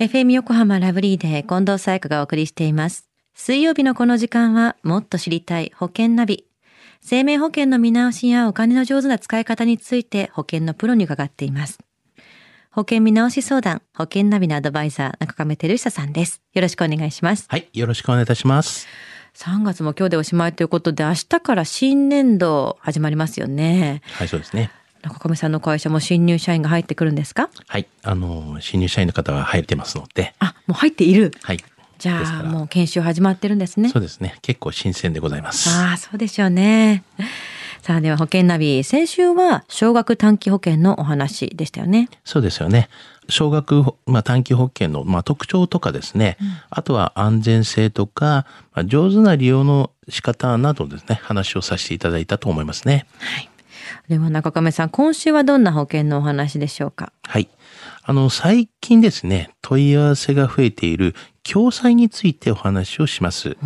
[0.00, 3.08] FM 横浜ラブリーで近藤沙耶香がお送りしています。
[3.34, 6.46] 水曜日のこの時間はもっと知りたい保険ナビ。
[7.00, 11.80] 生命保険の見直しやお金の上手な使い方について保険のプロに伺っています。
[12.70, 16.42] 保険見直し相談、保険ナビのアドバイザー、中亀照久さんです。
[16.52, 17.46] よろしくお願いします。
[17.48, 18.86] はい、よろしくお願いいたします。
[19.34, 24.02] 3月も今日でおしまいということで、明日から新年度始まりますよね。
[24.12, 24.70] はい、そうですね。
[25.02, 27.50] 中亀さんの会社も新入社員が入ってくるんですか？
[27.66, 31.32] はい、あの、新入社員の方は入ってますので、あ、もう入っている。
[31.42, 31.58] はい。
[31.98, 33.88] じゃあもう研修始まってるんですね。
[33.88, 34.36] そうですね。
[34.42, 35.68] 結構新鮮でございます。
[35.70, 37.02] ああ、そうでしょうね。
[37.82, 42.08] さあでは保険ナビ、先週は少額短期保険のお話でしたよね。
[42.24, 42.88] そうですよね。
[43.30, 46.36] 少額、まあ、短期保険の、まあ、特徴とかですね、
[46.70, 53.06] あとは安全性とか、まあ、上手な利用の仕方などですね、話をさせていただいたと思いますね。
[53.18, 53.50] はい。
[54.08, 57.12] では中亀さん、今週はどんな保険のお話でしょうか？
[57.22, 57.48] はい。
[58.02, 63.56] あの、最近ですね、問い合わせが増えている共済についてお話をします。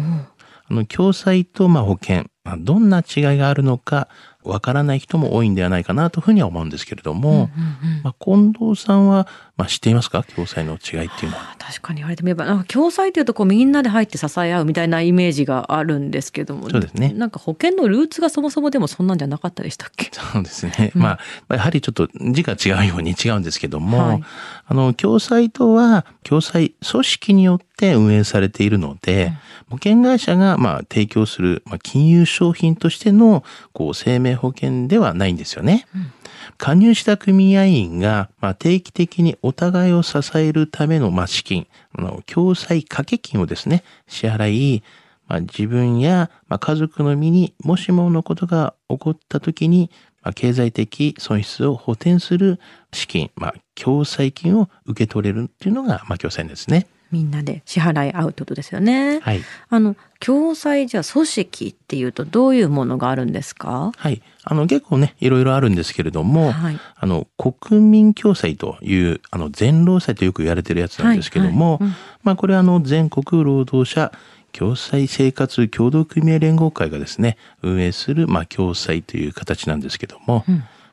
[0.68, 4.08] あの、共済とまあ保険、まあどんな違いがあるのか、
[4.42, 7.50] わからない人も多いんではないかなというふうには思うんですけれども、
[8.02, 10.24] まあ、近藤さんは、まあ、知っていますか？
[10.24, 11.56] 共済の違いっていうのは。
[11.72, 16.68] 確かに言われてみれば、なんか共済というとこうみんなで入って支え合うみたいなイメージがあるんですけども。
[16.68, 20.10] そうですねなんか保険のルーツがそもそもでもそんなんじゃなかったでしたっけ？
[20.12, 20.92] そうですね。
[20.94, 24.22] まあ、まあやはりちょっと字が違うように違うんですけども、はい
[24.66, 29.32] あの、共済とは、共済組織によって運営されているので、
[29.70, 35.86] 保険会社が、まあ、提供する、まあ、金融商品としての、こう、生命保険ではないんですよね。
[36.58, 44.82] 加入した組合員が、ま、定期的にお互いを支えるための、ま、資金、あの、共済掛け金をですね、支払い、
[45.28, 49.90] ま、自分や、ま、家族の身にもしものことが起こった時に、
[50.22, 52.60] ま、経済的損失を補填する
[52.92, 56.86] 資金、ま、共済金を受け取れるっていうのが、まあ、共済ですね。
[57.12, 59.20] みんなで支払い合うってことですよね。
[59.20, 59.40] はい。
[59.68, 63.92] あの、共済じゃあ組織っていうとどういうものがあるんですか？
[63.96, 64.22] はい。
[64.44, 74.10] あの、結構ね、いろいろあるんですけれども、はいあの、国民共済という、あの、全労災とよく言われてるやつなんですけども、はいはいうんまあ、これはあの、全国労働者
[74.52, 80.44] 共済生活協同組合連合会がですね、運営する、まあ、共済という形なんですけども、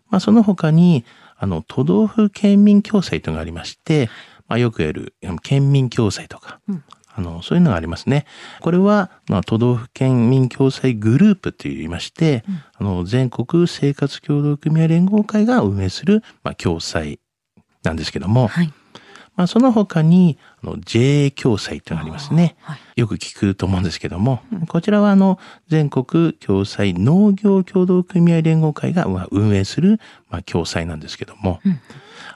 [0.09, 1.05] まあ、その他に、
[1.37, 4.09] あの、都道府県民共済というのがありまして、
[4.49, 6.59] まあ、よくやる、県民共済とか、
[7.15, 8.25] あの、そういうのがありますね。
[8.61, 12.43] これは、まあ、都道府県民共済グループと言いまして、
[12.75, 17.19] あの、全国生活協同組合連合会が運営する、まあ、共済
[17.83, 18.73] なんですけども、はい。
[19.39, 22.57] まあ、その他に、あの、JA 共済というのがありますね。
[22.59, 25.39] はいよく聞くと思うんですけども、こちらはあの、
[25.69, 31.61] 全国共済農業協同組合連合会がまあ運営する、まあ、共済なんですけども、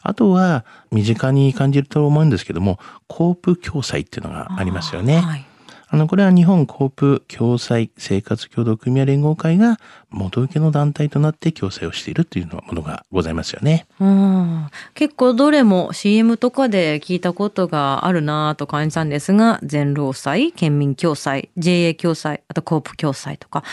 [0.02, 5.18] あとは、身近に感じると思うんですけども、コープ共済っていうのがありますよね。
[5.18, 5.46] はい。
[5.94, 9.78] あの、これは日本コープ共済生活協同組合連合会が
[10.10, 13.86] 元請けの団体となって共済をしているというのものがございますよね。
[14.00, 23.64] うん結構どれも CM とかで聞いたことがあるなぁと感じたんですが、全労災、県民共済、JA 共済、あとコープ共済とか、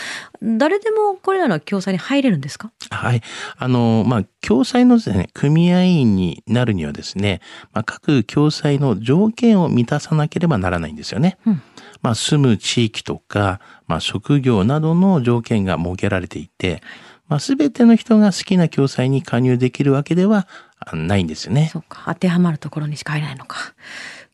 [0.43, 2.71] 誰でもこれらの共済に入れるんですか？
[2.91, 3.23] はい。
[3.57, 7.41] あの、まあ、共済のですね、組合員になるにはですね、
[7.73, 11.39] まあ、各共済の条件を満たさなければならないんですよね。
[11.47, 11.63] うん
[12.03, 16.83] まあ、住む地域とか、まあ、職業などの条件が設けられていて、
[17.29, 20.49] まあ、全ての人が好きな共済に加入できるわけでは
[20.93, 21.71] ないんですよね。
[21.73, 23.75] そうか、当てはまるところにしか入れないのか。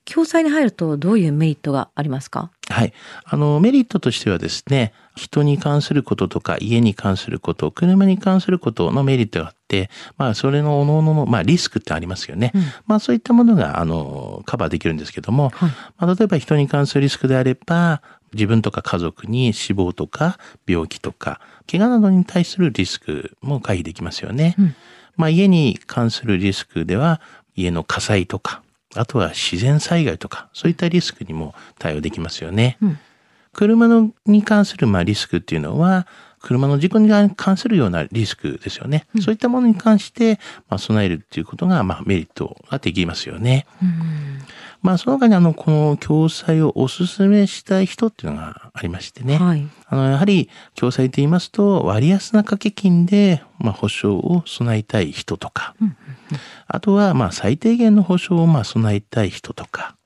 [0.06, 2.50] 共済に入るとどういうメリットがありますか？
[2.68, 2.92] はい。
[3.24, 12.52] あの、メリットとしてはですね、人に関することとか、家に関すること、車に関することのメリットがあって、まあ、それの各々の、まあ、リスクってありますよね。
[12.86, 18.02] まあ、そういったものが、あの、カバーできるんですけども、はいまあ、例えば人に関するリスクであれば、
[18.32, 21.40] 自分とか家族に死亡とか、病気とか、
[21.70, 24.56] 怪我などに対するリスクも回避できますよね。
[25.16, 27.20] まあ、家に関するリスクでは、
[27.54, 28.62] 家の火災とか、
[28.96, 32.78] あとは自然災害とか、そういったリスクにも対応できますよね。
[32.82, 32.98] うん
[33.56, 36.06] 車のに関するまあリスクっていうのは、
[36.42, 39.06] 車の事故に関するようなリスクですよね。
[39.20, 40.38] そういったものに関して、
[40.68, 43.66] まあ、備えるっていうことが、まあ、メリットができますよね。
[44.82, 49.38] まあ、その他にあの、この共済をお勧めしたい人っていうのがありましてね。
[49.38, 49.66] はい。
[49.88, 55.74] あの、やはり、共済と言いますと、割安な掛け金で、まあ、保証を備えたい人とか、
[56.66, 59.96] あとは、まあ、最低限の保障を、まあ、備えたい人とか、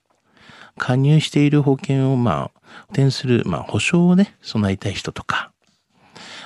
[0.78, 5.52] 加入している保険を、まあ、補填する、まあ、保障をね、備えたい人とか、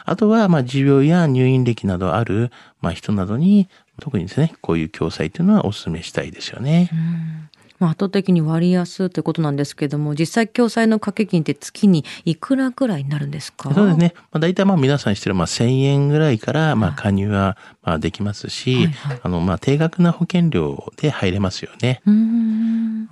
[0.04, 2.50] あとは、まあ、持病や入院歴などある、
[2.80, 3.68] まあ、人などに、
[4.00, 6.90] 特にですね、こういう共済というのはお勧めしたいですよね。
[7.84, 13.72] まあ、圧倒的に割安ということなんですけども、実際共済の掛け金って月にいくらぐらいになるんですか？
[13.74, 14.14] そうですね。
[14.32, 22.00] まあ、大体まあ皆さん知ってるまあ1000円ぐらいからまあ加入はまあできますし、はいはい、あのまあ定額な保険料で入れますよね。
[22.06, 22.10] あ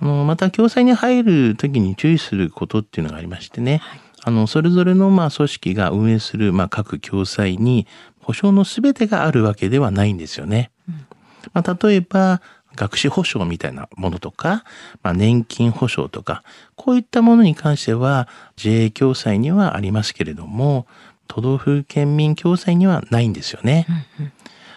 [0.05, 3.77] のまた共済に入る時に注意することっていうのがありましてね。
[3.83, 7.85] はいあの、それぞれのまあ組織が運営するまあ各共済に
[8.21, 10.71] 保証の全てがあるわけではないんですよね。
[10.87, 11.05] うん、
[11.53, 12.41] まあ、例えば、
[12.75, 14.63] 学資保証みたいなものとか、
[15.01, 16.43] まあ、年金保証とか、
[16.75, 20.87] こういったものに関しては JA 共済にはありますけれども、
[21.27, 23.85] 都道府県民共済にはないんですよね。
[24.19, 24.31] うんうん、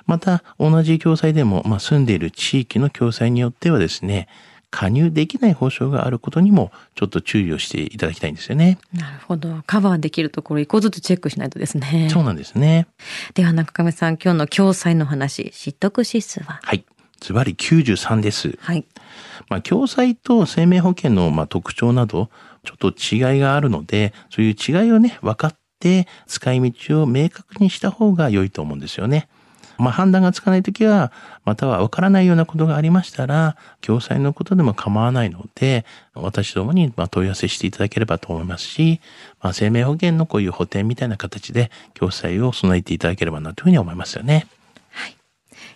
[0.06, 4.28] また、同じ共済でも、まあ、住んでいる地域の共済によってはですね、
[4.70, 8.78] 加入できない保証があることにもちょっと注意をしていただきたいんですよね。
[8.92, 9.62] なるほど。
[9.66, 12.08] カバーできるところ一個ずつチェックしないとですね。
[12.10, 12.86] そうなんですね。
[13.34, 16.60] では中亀さん、今日の共済の話、知得指数は？
[16.62, 16.84] はい。
[17.20, 18.58] ズバリ93です。
[18.60, 18.84] はい。
[19.48, 22.30] まあ、共済と生命保険のまあ特徴など、
[22.64, 29.28] ちょっと違いがあるので、そういう違いをね、分かって使い道を明確にした方が良いと思うんですよね。
[29.78, 31.12] まあ、判断がつかないときは、
[31.44, 35.84] または分からないようなことがありましたら、共済のことでも構わないので、
[36.14, 39.00] 私どもにま問い合わせしていただければと思いますし、
[39.42, 44.46] まあ、生命保険のこういう補填みたいな形で、共済を備えていただければなというふうに思いますよね。